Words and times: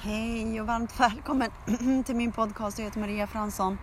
Hej 0.00 0.60
och 0.60 0.66
varmt 0.66 1.00
välkommen 1.00 1.50
till 2.06 2.16
min 2.16 2.32
podcast. 2.32 2.78
Jag 2.78 2.84
heter 2.84 3.00
Maria 3.00 3.26
Fransson. 3.26 3.78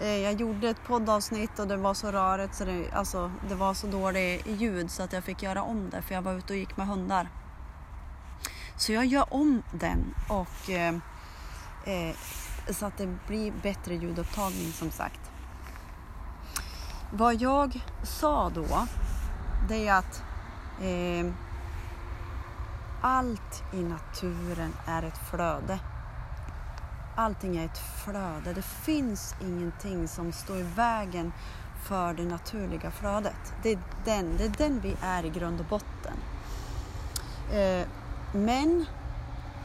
Eh, 0.00 0.16
jag 0.16 0.32
gjorde 0.32 0.68
ett 0.68 0.84
poddavsnitt 0.86 1.58
och 1.58 1.68
det 1.68 1.76
var 1.76 1.94
så 1.94 2.12
rörigt, 2.12 2.54
så 2.54 2.64
det, 2.64 2.92
alltså, 2.92 3.32
det 3.48 3.54
var 3.54 3.74
så 3.74 3.86
dåligt 3.86 4.46
ljud 4.46 4.90
så 4.90 5.02
att 5.02 5.12
jag 5.12 5.24
fick 5.24 5.42
göra 5.42 5.62
om 5.62 5.90
det 5.90 6.02
för 6.02 6.14
jag 6.14 6.22
var 6.22 6.34
ute 6.34 6.52
och 6.52 6.58
gick 6.58 6.76
med 6.76 6.86
hundar. 6.86 7.28
Så 8.76 8.92
jag 8.92 9.06
gör 9.06 9.34
om 9.34 9.62
den 9.72 10.14
och 10.28 10.70
eh, 10.70 10.94
eh, 11.84 12.16
så 12.70 12.86
att 12.86 12.98
det 12.98 13.18
blir 13.26 13.52
bättre 13.62 13.94
ljudupptagning 13.94 14.72
som 14.72 14.90
sagt. 14.90 15.20
Vad 17.12 17.34
jag 17.34 17.80
sa 18.02 18.50
då, 18.50 18.86
det 19.68 19.88
är 19.88 19.94
att 19.94 20.22
eh, 20.80 21.32
allt 23.00 23.62
i 23.72 23.82
naturen 23.82 24.72
är 24.86 25.02
ett 25.02 25.18
flöde. 25.30 25.78
Allting 27.16 27.56
är 27.56 27.64
ett 27.64 27.78
flöde. 28.04 28.52
Det 28.52 28.62
finns 28.62 29.34
ingenting 29.40 30.08
som 30.08 30.32
står 30.32 30.56
i 30.56 30.62
vägen 30.62 31.32
för 31.84 32.14
det 32.14 32.24
naturliga 32.24 32.90
flödet. 32.90 33.54
Det 33.62 33.72
är 33.72 33.78
den, 34.04 34.36
det 34.36 34.44
är 34.44 34.52
den 34.58 34.80
vi 34.80 34.96
är 35.02 35.24
i 35.24 35.30
grund 35.30 35.60
och 35.60 35.66
botten. 35.66 36.16
Eh, 37.52 37.86
men 38.34 38.86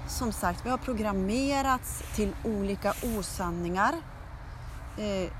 som 0.07 0.31
sagt, 0.31 0.65
vi 0.65 0.69
har 0.69 0.77
programmerats 0.77 2.03
till 2.15 2.35
olika 2.43 2.93
osanningar 3.03 3.93
eh, 4.97 5.31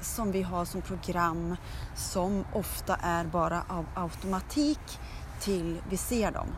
som 0.00 0.32
vi 0.32 0.42
har 0.42 0.64
som 0.64 0.82
program 0.82 1.56
som 1.96 2.44
ofta 2.52 2.96
är 2.96 3.24
bara 3.24 3.62
av 3.68 3.86
automatik 3.94 5.00
till 5.40 5.82
vi 5.90 5.96
ser 5.96 6.30
dem 6.30 6.48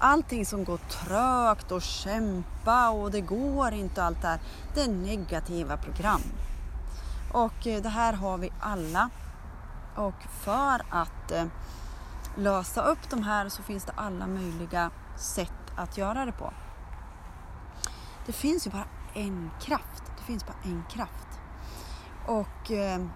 allting 0.00 0.46
som 0.46 0.64
går 0.64 0.76
trögt 0.76 1.72
och 1.72 1.82
kämpa 1.82 2.90
och 2.90 3.10
det 3.10 3.20
går 3.20 3.72
inte 3.72 4.00
och 4.00 4.06
allt 4.06 4.22
det 4.22 4.28
här, 4.28 4.40
det 4.74 4.80
är 4.80 4.88
negativa 4.88 5.76
program. 5.76 6.22
Och 7.32 7.66
eh, 7.66 7.82
det 7.82 7.88
här 7.88 8.12
har 8.12 8.38
vi 8.38 8.52
alla. 8.60 9.10
Och 9.96 10.22
för 10.30 10.82
att 10.90 11.30
eh, 11.30 11.44
lösa 12.36 12.82
upp 12.82 13.10
de 13.10 13.22
här 13.22 13.48
så 13.48 13.62
finns 13.62 13.84
det 13.84 13.92
alla 13.96 14.26
möjliga 14.26 14.90
sätt 15.16 15.72
att 15.76 15.98
göra 15.98 16.24
det 16.24 16.32
på. 16.32 16.52
Det 18.26 18.32
finns 18.32 18.66
ju 18.66 18.70
bara 18.70 18.86
en 19.14 19.50
kraft. 19.60 20.02
Det 20.18 20.24
finns 20.24 20.46
bara 20.46 20.56
en 20.64 20.84
kraft. 20.90 21.28
Och 22.26 22.70
eh, 22.70 23.06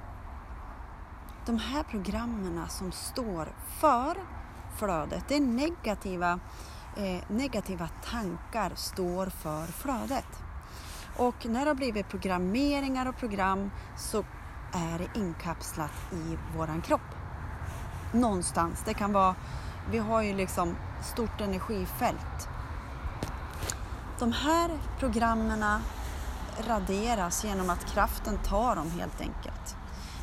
de 1.46 1.58
här 1.58 1.82
programmen 1.82 2.68
som 2.68 2.92
står 2.92 3.52
för 3.80 4.16
flödet, 4.76 5.24
det 5.28 5.36
är 5.36 5.40
negativa 5.40 6.40
eh, 6.96 7.22
negativa 7.28 7.88
tankar 8.04 8.72
står 8.74 9.26
för 9.26 9.66
flödet. 9.66 10.42
Och 11.16 11.46
när 11.46 11.64
det 11.64 11.70
har 11.70 11.74
blivit 11.74 12.08
programmeringar 12.08 13.08
och 13.08 13.16
program 13.16 13.70
så 13.96 14.24
är 14.72 14.98
det 14.98 15.18
inkapslat 15.20 16.12
i 16.12 16.38
våran 16.56 16.82
kropp. 16.82 17.00
Någonstans. 18.12 18.82
Det 18.84 18.94
kan 18.94 19.12
vara, 19.12 19.34
vi 19.90 19.98
har 19.98 20.22
ju 20.22 20.34
liksom 20.34 20.76
stort 21.02 21.40
energifält. 21.40 22.48
De 24.18 24.32
här 24.32 24.70
programmen 24.98 25.64
raderas 26.68 27.44
genom 27.44 27.70
att 27.70 27.84
kraften 27.84 28.38
tar 28.38 28.76
dem 28.76 28.90
helt 28.90 29.20
enkelt. 29.20 29.76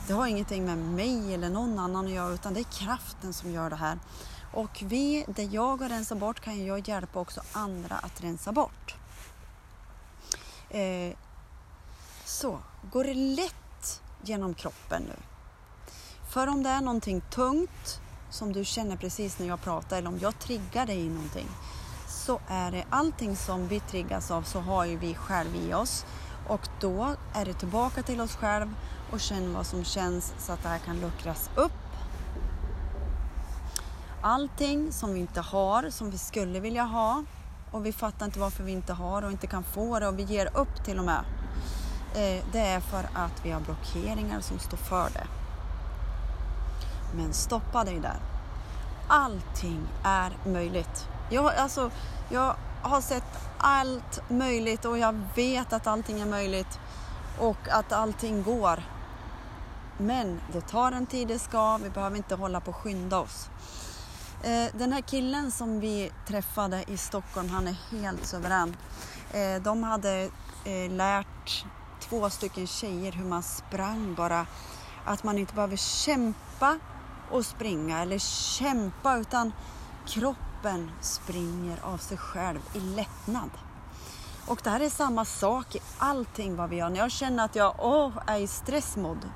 Det 0.07 0.13
har 0.13 0.27
ingenting 0.27 0.65
med 0.65 0.77
mig 0.77 1.33
eller 1.33 1.49
någon 1.49 1.79
annan 1.79 2.05
att 2.05 2.11
göra 2.11 2.33
utan 2.33 2.53
det 2.53 2.59
är 2.59 2.85
kraften 2.85 3.33
som 3.33 3.51
gör 3.51 3.69
det 3.69 3.75
här. 3.75 3.99
Och 4.53 4.83
vi, 4.85 5.25
det 5.27 5.43
jag 5.43 5.77
har 5.77 5.89
rensat 5.89 6.17
bort 6.17 6.39
kan 6.39 6.65
jag 6.65 6.87
hjälpa 6.87 7.19
också 7.19 7.41
andra 7.51 7.95
att 7.95 8.23
rensa 8.23 8.51
bort. 8.51 8.95
Eh, 10.69 11.13
så, 12.25 12.59
går 12.91 13.03
det 13.03 13.13
lätt 13.13 14.01
genom 14.23 14.53
kroppen 14.53 15.03
nu? 15.03 15.15
För 16.29 16.47
om 16.47 16.63
det 16.63 16.69
är 16.69 16.81
någonting 16.81 17.21
tungt 17.21 18.01
som 18.29 18.53
du 18.53 18.65
känner 18.65 18.97
precis 18.97 19.39
när 19.39 19.47
jag 19.47 19.61
pratar 19.61 19.97
eller 19.97 20.07
om 20.07 20.19
jag 20.19 20.39
triggar 20.39 20.85
dig 20.85 20.99
i 20.99 21.09
någonting 21.09 21.47
så 22.07 22.39
är 22.47 22.71
det 22.71 22.85
allting 22.89 23.35
som 23.35 23.67
vi 23.67 23.79
triggas 23.79 24.31
av 24.31 24.41
så 24.41 24.59
har 24.59 24.85
ju 24.85 24.97
vi 24.97 25.13
själv 25.13 25.55
i 25.55 25.73
oss 25.73 26.05
och 26.47 26.67
då 26.79 27.15
är 27.33 27.45
det 27.45 27.53
tillbaka 27.53 28.03
till 28.03 28.21
oss 28.21 28.35
själv 28.35 28.75
och 29.11 29.19
känn 29.19 29.53
vad 29.53 29.65
som 29.65 29.83
känns 29.83 30.33
så 30.37 30.51
att 30.53 30.63
det 30.63 30.69
här 30.69 30.79
kan 30.79 30.99
luckras 30.99 31.49
upp 31.55 31.80
allting 34.21 34.91
som 34.91 35.13
vi 35.13 35.19
inte 35.19 35.41
har, 35.41 35.89
som 35.89 36.09
vi 36.09 36.17
skulle 36.17 36.59
vilja 36.59 36.83
ha 36.83 37.23
och 37.71 37.85
vi 37.85 37.93
fattar 37.93 38.25
inte 38.25 38.39
varför 38.39 38.63
vi 38.63 38.71
inte 38.71 38.93
har 38.93 39.21
och 39.21 39.31
inte 39.31 39.47
kan 39.47 39.63
få 39.63 39.99
det 39.99 40.07
och 40.07 40.19
vi 40.19 40.23
ger 40.23 40.57
upp 40.57 40.85
till 40.85 40.99
och 40.99 41.05
med. 41.05 41.23
Eh, 42.15 42.43
det 42.51 42.59
är 42.59 42.79
för 42.79 43.09
att 43.13 43.45
vi 43.45 43.51
har 43.51 43.61
blockeringar 43.61 44.41
som 44.41 44.59
står 44.59 44.77
för 44.77 45.09
det. 45.13 45.27
Men 47.15 47.33
stoppa 47.33 47.83
dig 47.83 47.99
där. 47.99 48.19
Allting 49.07 49.87
är 50.03 50.37
möjligt. 50.45 51.07
Jag, 51.29 51.55
alltså, 51.55 51.91
jag 52.29 52.55
har 52.81 53.01
sett 53.01 53.49
allt 53.57 54.29
möjligt 54.29 54.85
och 54.85 54.97
jag 54.97 55.19
vet 55.35 55.73
att 55.73 55.87
allting 55.87 56.21
är 56.21 56.25
möjligt 56.25 56.79
och 57.39 57.69
att 57.69 57.91
allting 57.91 58.43
går. 58.43 58.83
Men 59.97 60.41
det 60.53 60.61
tar 60.61 60.91
en 60.91 61.05
tid 61.05 61.27
det 61.27 61.39
ska, 61.39 61.77
vi 61.77 61.89
behöver 61.89 62.17
inte 62.17 62.35
hålla 62.35 62.59
på 62.59 62.71
och 62.71 62.77
skynda 62.77 63.19
oss. 63.19 63.49
Eh, 64.43 64.67
den 64.73 64.93
här 64.93 65.01
killen 65.01 65.51
som 65.51 65.79
vi 65.79 66.11
träffade 66.27 66.83
i 66.87 66.97
Stockholm, 66.97 67.49
han 67.49 67.67
är 67.67 67.75
helt 67.91 68.25
suverän. 68.25 68.75
Eh, 69.33 69.61
de 69.61 69.83
hade 69.83 70.29
eh, 70.65 70.91
lärt 70.91 71.65
två 71.99 72.29
stycken 72.29 72.67
tjejer 72.67 73.11
hur 73.11 73.25
man 73.25 73.43
sprang 73.43 74.13
bara. 74.15 74.45
Att 75.05 75.23
man 75.23 75.37
inte 75.37 75.53
behöver 75.53 75.77
kämpa 75.77 76.79
och 77.31 77.45
springa 77.45 78.01
eller 78.01 78.17
kämpa 78.19 79.17
utan 79.17 79.53
kroppen 80.07 80.91
springer 81.01 81.79
av 81.83 81.97
sig 81.97 82.17
själv 82.17 82.59
i 82.73 82.79
lättnad. 82.79 83.49
Och 84.47 84.61
det 84.63 84.69
här 84.69 84.79
är 84.79 84.89
samma 84.89 85.25
sak 85.25 85.75
i 85.75 85.79
allting 85.97 86.55
vad 86.55 86.69
vi 86.69 86.75
gör. 86.75 86.89
När 86.89 86.97
jag 86.97 87.11
känner 87.11 87.45
att 87.45 87.55
jag 87.55 87.75
åh, 87.79 88.11
är 88.27 88.39
i 88.39 88.47
stressmod 88.47 89.29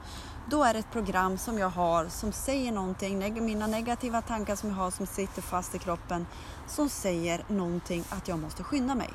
då 0.49 0.63
är 0.63 0.73
det 0.73 0.79
ett 0.79 0.91
program 0.91 1.37
som 1.37 1.57
jag 1.57 1.69
har 1.69 2.07
som 2.07 2.31
säger 2.31 2.71
någonting, 2.71 3.45
mina 3.45 3.67
negativa 3.67 4.21
tankar 4.21 4.55
som 4.55 4.69
jag 4.69 4.75
har 4.75 4.91
som 4.91 5.07
sitter 5.07 5.41
fast 5.41 5.75
i 5.75 5.79
kroppen, 5.79 6.27
som 6.67 6.89
säger 6.89 7.43
någonting 7.47 8.03
att 8.09 8.27
jag 8.27 8.39
måste 8.39 8.63
skynda 8.63 8.95
mig. 8.95 9.09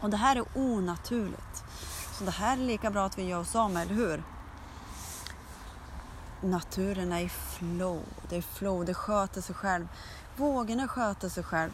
Och 0.00 0.10
det 0.10 0.16
här 0.16 0.36
är 0.36 0.44
onaturligt. 0.54 1.64
Så 2.18 2.24
det 2.24 2.30
här 2.30 2.52
är 2.56 2.60
lika 2.60 2.90
bra 2.90 3.06
att 3.06 3.18
vi 3.18 3.22
gör 3.22 3.40
oss 3.40 3.56
av 3.56 3.70
med, 3.70 3.82
eller 3.82 3.94
hur? 3.94 4.22
Naturen 6.42 7.12
är 7.12 7.20
i 7.20 7.28
flow, 7.28 8.02
det 8.28 8.36
är 8.36 8.42
flow, 8.42 8.84
det 8.84 8.94
sköter 8.94 9.40
sig 9.40 9.54
själv. 9.54 9.88
Vågorna 10.36 10.88
sköter 10.88 11.28
sig 11.28 11.44
själv. 11.44 11.70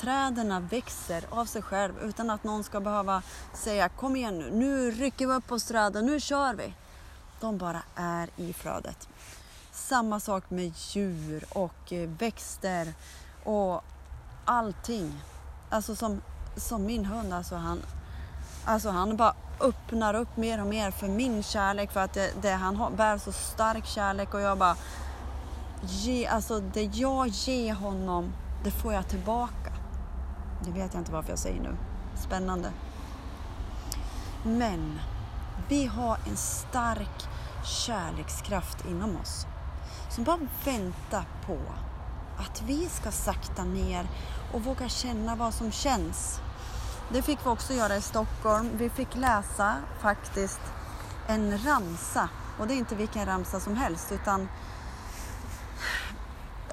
Träden 0.00 0.66
växer 0.66 1.24
av 1.30 1.46
sig 1.46 1.62
själv 1.62 1.94
utan 2.02 2.30
att 2.30 2.44
någon 2.44 2.64
ska 2.64 2.80
behöva 2.80 3.22
säga 3.54 3.88
kom 3.88 4.16
igen 4.16 4.38
nu, 4.38 4.50
nu 4.50 4.90
rycker 4.90 5.26
vi 5.26 5.32
upp 5.32 5.52
oss 5.52 5.64
träden, 5.64 6.06
nu 6.06 6.20
kör 6.20 6.54
vi. 6.54 6.74
De 7.40 7.58
bara 7.58 7.82
är 7.94 8.30
i 8.36 8.52
flödet. 8.52 9.08
Samma 9.72 10.20
sak 10.20 10.50
med 10.50 10.72
djur 10.76 11.44
och 11.48 11.92
eh, 11.92 12.08
växter 12.08 12.94
och 13.44 13.82
allting. 14.44 15.20
Alltså 15.70 15.96
som, 15.96 16.20
som 16.56 16.84
min 16.84 17.04
hund, 17.04 17.34
alltså 17.34 17.56
han, 17.56 17.82
alltså 18.64 18.90
han 18.90 19.16
bara 19.16 19.34
öppnar 19.60 20.14
upp 20.14 20.36
mer 20.36 20.60
och 20.60 20.66
mer 20.66 20.90
för 20.90 21.08
min 21.08 21.42
kärlek 21.42 21.92
för 21.92 22.00
att 22.00 22.12
det, 22.12 22.32
det 22.42 22.52
han 22.52 22.76
har, 22.76 22.90
bär 22.90 23.18
så 23.18 23.32
stark 23.32 23.86
kärlek 23.86 24.34
och 24.34 24.40
jag 24.40 24.58
bara 24.58 24.76
ge, 25.82 26.26
alltså 26.26 26.60
det 26.60 26.82
jag 26.82 27.28
ger 27.28 27.74
honom, 27.74 28.32
det 28.64 28.70
får 28.70 28.92
jag 28.92 29.08
tillbaka. 29.08 29.72
Det 30.64 30.70
vet 30.70 30.94
jag 30.94 31.00
inte 31.00 31.12
varför 31.12 31.30
jag 31.30 31.38
säger 31.38 31.62
nu. 31.62 31.76
Spännande. 32.14 32.70
Men 34.44 34.98
vi 35.68 35.86
har 35.86 36.18
en 36.28 36.36
stark 36.36 37.28
kärlekskraft 37.64 38.86
inom 38.86 39.16
oss 39.16 39.46
som 40.08 40.24
bara 40.24 40.38
väntar 40.64 41.24
på 41.46 41.58
att 42.38 42.62
vi 42.62 42.88
ska 42.88 43.10
sakta 43.10 43.64
ner 43.64 44.08
och 44.52 44.64
våga 44.64 44.88
känna 44.88 45.36
vad 45.36 45.54
som 45.54 45.70
känns. 45.70 46.40
Det 47.12 47.22
fick 47.22 47.38
vi 47.44 47.50
också 47.50 47.74
göra 47.74 47.96
i 47.96 48.00
Stockholm. 48.00 48.70
Vi 48.74 48.90
fick 48.90 49.16
läsa 49.16 49.76
faktiskt 50.00 50.60
en 51.28 51.58
ramsa 51.58 52.28
och 52.58 52.66
det 52.66 52.74
är 52.74 52.78
inte 52.78 52.94
vilken 52.94 53.26
ramsa 53.26 53.60
som 53.60 53.76
helst 53.76 54.12
utan 54.12 54.48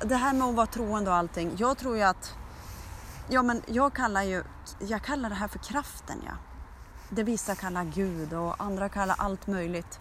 det 0.02 0.16
här 0.16 0.34
med 0.34 0.48
att 0.48 0.56
vara 0.56 0.68
troende 0.68 1.10
och 1.10 1.16
allting. 1.16 1.52
Jag 1.58 1.78
tror 1.78 1.98
ju 1.98 2.04
att, 2.04 2.34
ja 3.30 3.44
men 3.44 3.62
jag 3.68 3.94
kallar 3.94 4.24
ju, 4.24 4.44
jag 4.80 5.04
kallar 5.04 5.30
det 5.30 5.36
här 5.36 5.48
för 5.48 5.60
kraften 5.60 6.22
ja 6.26 6.55
det 7.10 7.24
vissa 7.24 7.56
kallar 7.56 7.84
Gud 7.84 8.34
och 8.34 8.64
andra 8.64 8.90
kallar 8.90 9.16
allt 9.18 9.48
möjligt. 9.48 10.00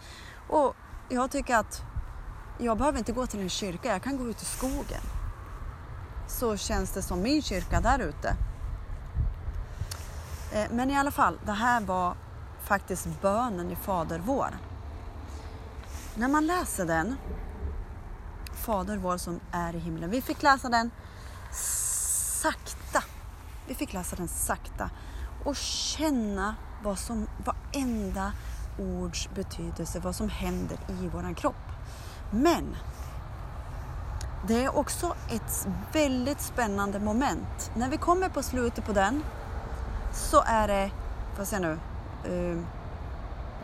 Och 0.49 0.75
jag 1.09 1.31
tycker 1.31 1.55
att 1.55 1.81
jag 2.57 2.77
behöver 2.77 2.99
inte 2.99 3.11
gå 3.11 3.27
till 3.27 3.39
en 3.39 3.49
kyrka, 3.49 3.89
jag 3.89 4.03
kan 4.03 4.17
gå 4.17 4.29
ut 4.29 4.41
i 4.41 4.45
skogen. 4.45 5.01
Så 6.27 6.57
känns 6.57 6.91
det 6.91 7.01
som 7.01 7.21
min 7.21 7.41
kyrka 7.41 7.81
där 7.81 7.99
ute. 7.99 8.35
Eh, 10.53 10.65
men 10.71 10.91
i 10.91 10.97
alla 10.97 11.11
fall, 11.11 11.39
det 11.45 11.51
här 11.51 11.81
var 11.81 12.15
faktiskt 12.63 13.21
bönen 13.21 13.71
i 13.71 13.75
Fader 13.75 14.21
vår. 14.25 14.49
När 16.15 16.27
man 16.27 16.47
läser 16.47 16.85
den, 16.85 17.15
Fader 18.53 18.97
vår 18.97 19.17
som 19.17 19.39
är 19.51 19.75
i 19.75 19.79
himlen. 19.79 20.09
Vi 20.09 20.21
fick 20.21 20.43
läsa 20.43 20.69
den 20.69 20.91
sakta. 22.41 23.03
Vi 23.67 23.75
fick 23.75 23.93
läsa 23.93 24.15
den 24.15 24.27
sakta 24.27 24.89
och 25.43 25.55
känna 25.55 26.55
vad 26.85 26.99
som, 26.99 27.27
varenda 27.45 28.31
ords 28.79 29.29
betydelse, 29.35 29.99
vad 29.99 30.15
som 30.15 30.29
händer 30.29 30.77
i 30.87 31.07
våran 31.07 31.35
kropp. 31.35 31.71
Men 32.31 32.75
det 34.47 34.63
är 34.63 34.77
också 34.77 35.15
ett 35.29 35.67
väldigt 35.93 36.41
spännande 36.41 36.99
moment. 36.99 37.71
När 37.75 37.89
vi 37.89 37.97
kommer 37.97 38.29
på 38.29 38.43
slutet 38.43 38.85
på 38.85 38.93
den 38.93 39.23
så 40.13 40.43
är 40.45 40.67
det, 40.67 40.91
får 41.29 41.39
jag 41.39 41.47
se 41.47 41.59
nu, 41.59 41.77
uh, 42.29 42.57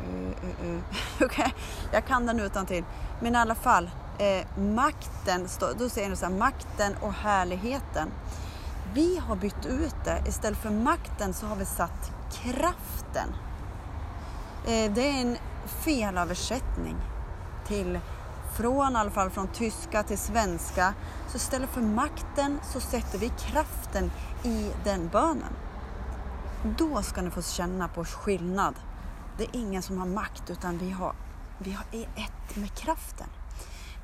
uh, 0.10 0.70
uh, 0.70 0.82
okay. 1.26 1.52
jag 1.92 2.06
kan 2.06 2.26
den 2.26 2.40
utan 2.40 2.66
till. 2.66 2.84
men 3.20 3.36
i 3.36 3.38
alla 3.38 3.56
fall, 3.56 3.90
eh, 4.18 4.60
makten, 4.60 5.48
då 5.80 5.90
säger 5.90 6.10
det 6.10 6.16
så 6.16 6.26
här, 6.26 6.34
makten 6.34 6.96
och 7.02 7.14
härligheten. 7.14 8.12
Vi 8.94 9.18
har 9.18 9.36
bytt 9.36 9.66
ut 9.66 9.96
det, 10.06 10.24
istället 10.28 10.60
för 10.60 10.70
makten 10.70 11.34
så 11.34 11.46
har 11.46 11.56
vi 11.56 11.66
satt 11.66 12.12
kraften. 12.34 13.36
Eh, 14.66 14.94
det 14.94 15.10
är 15.10 15.22
en 15.22 15.38
felöversättning 15.84 16.96
till 17.68 18.00
från 18.58 18.94
i 18.94 19.00
alla 19.00 19.12
fall 19.12 19.30
från 19.30 19.48
tyska 19.48 20.04
till 20.04 20.18
svenska. 20.18 20.94
Så 21.28 21.38
istället 21.38 21.70
för 21.70 21.82
makten 21.82 22.60
så 22.74 22.80
sätter 22.80 23.18
vi 23.18 23.30
kraften 23.30 24.12
i 24.44 24.72
den 24.84 25.08
bönen. 25.08 25.54
Då 26.78 27.02
ska 27.02 27.22
ni 27.22 27.32
få 27.32 27.42
känna 27.42 27.88
på 27.88 28.06
skillnad. 28.06 28.76
Det 29.38 29.44
är 29.44 29.50
ingen 29.54 29.82
som 29.82 29.98
har 29.98 30.06
makt 30.06 30.50
utan 30.50 30.78
vi, 30.78 30.92
har, 30.92 31.16
vi 31.58 31.72
har, 31.72 31.86
är 31.92 32.04
ett 32.04 32.56
med 32.56 32.74
kraften. 32.74 33.28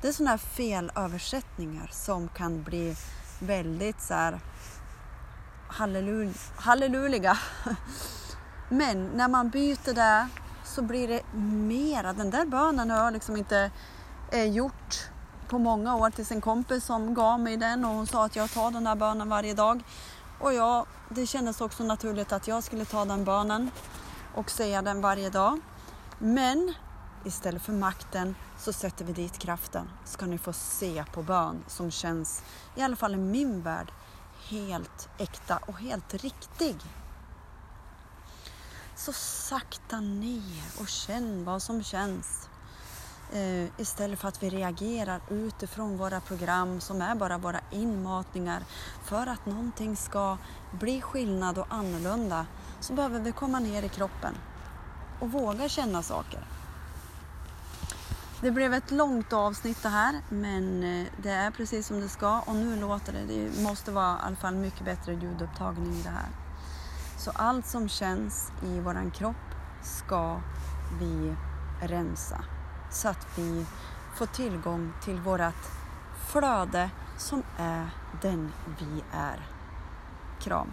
Det 0.02 0.08
är 0.08 0.12
sådana 0.12 0.30
här 0.30 0.38
felöversättningar 0.38 1.88
som 1.92 2.28
kan 2.28 2.62
bli 2.62 2.96
väldigt 3.40 4.00
så 4.00 4.14
här 4.14 4.40
halleluliga. 6.56 7.38
Men 8.68 9.06
när 9.06 9.28
man 9.28 9.48
byter 9.48 9.94
det 9.94 10.28
så 10.64 10.82
blir 10.82 11.08
det 11.08 11.22
mera. 11.68 12.12
Den 12.12 12.30
där 12.30 12.46
bönen 12.46 12.90
har 12.90 12.98
jag 13.04 13.12
liksom 13.12 13.36
inte 13.36 13.70
eh, 14.32 14.44
gjort 14.44 15.08
på 15.48 15.58
många 15.58 15.96
år 15.96 16.10
tills 16.10 16.30
en 16.30 16.40
kompis 16.40 16.84
som 16.84 17.14
gav 17.14 17.40
mig 17.40 17.56
den 17.56 17.84
och 17.84 17.94
hon 17.94 18.06
sa 18.06 18.24
att 18.24 18.36
jag 18.36 18.50
tar 18.50 18.70
den 18.70 18.84
där 18.84 18.96
bönen 18.96 19.28
varje 19.28 19.54
dag. 19.54 19.82
Och 20.40 20.54
ja, 20.54 20.86
det 21.08 21.26
kändes 21.26 21.60
också 21.60 21.84
naturligt 21.84 22.32
att 22.32 22.48
jag 22.48 22.64
skulle 22.64 22.84
ta 22.84 23.04
den 23.04 23.24
bönen 23.24 23.70
och 24.34 24.50
säga 24.50 24.82
den 24.82 25.00
varje 25.00 25.30
dag. 25.30 25.60
Men 26.18 26.74
istället 27.24 27.62
för 27.62 27.72
makten 27.72 28.34
så 28.58 28.72
sätter 28.72 29.04
vi 29.04 29.12
dit 29.12 29.38
kraften. 29.38 29.90
Ska 30.04 30.26
ni 30.26 30.38
få 30.38 30.52
se 30.52 31.04
på 31.12 31.22
bön 31.22 31.64
som 31.66 31.90
känns, 31.90 32.42
i 32.76 32.82
alla 32.82 32.96
fall 32.96 33.14
i 33.14 33.18
min 33.18 33.62
värld, 33.62 33.92
helt 34.48 35.08
äkta 35.18 35.58
och 35.66 35.78
helt 35.78 36.14
riktig. 36.14 36.76
Så 38.98 39.12
sakta 39.12 40.00
ner 40.00 40.80
och 40.80 40.88
känn 40.88 41.44
vad 41.44 41.62
som 41.62 41.82
känns. 41.82 42.48
Uh, 43.34 43.80
istället 43.80 44.18
för 44.18 44.28
att 44.28 44.42
vi 44.42 44.50
reagerar 44.50 45.20
utifrån 45.30 45.96
våra 45.96 46.20
program 46.20 46.80
som 46.80 47.02
är 47.02 47.14
bara 47.14 47.38
våra 47.38 47.60
inmatningar. 47.70 48.62
För 49.04 49.26
att 49.26 49.46
någonting 49.46 49.96
ska 49.96 50.36
bli 50.72 51.00
skillnad 51.00 51.58
och 51.58 51.66
annorlunda 51.68 52.46
så 52.80 52.92
behöver 52.92 53.20
vi 53.20 53.32
komma 53.32 53.60
ner 53.60 53.82
i 53.82 53.88
kroppen 53.88 54.34
och 55.20 55.32
våga 55.32 55.68
känna 55.68 56.02
saker. 56.02 56.46
Det 58.40 58.50
blev 58.50 58.74
ett 58.74 58.90
långt 58.90 59.32
avsnitt 59.32 59.82
det 59.82 59.88
här 59.88 60.20
men 60.28 60.82
eh, 60.82 61.06
det 61.22 61.30
är 61.30 61.50
precis 61.50 61.86
som 61.86 62.00
det 62.00 62.08
ska 62.08 62.40
och 62.40 62.54
nu 62.54 62.80
låter 62.80 63.12
det, 63.12 63.24
det 63.26 63.62
måste 63.62 63.90
vara 63.90 64.16
i 64.16 64.20
alla 64.20 64.36
fall 64.36 64.54
mycket 64.54 64.84
bättre 64.84 65.12
ljudupptagning 65.12 65.94
i 65.94 66.02
det 66.02 66.10
här. 66.10 66.47
Så 67.18 67.30
allt 67.30 67.66
som 67.66 67.88
känns 67.88 68.52
i 68.62 68.80
våran 68.80 69.10
kropp 69.10 69.36
ska 69.82 70.40
vi 71.00 71.36
rensa 71.80 72.44
så 72.90 73.08
att 73.08 73.38
vi 73.38 73.66
får 74.16 74.26
tillgång 74.26 74.92
till 75.04 75.20
vårat 75.20 75.72
flöde 76.32 76.90
som 77.16 77.42
är 77.56 77.90
den 78.22 78.52
vi 78.78 79.04
är. 79.12 79.46
Kram! 80.40 80.72